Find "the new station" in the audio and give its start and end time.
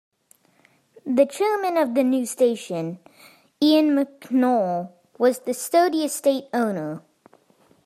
1.93-2.97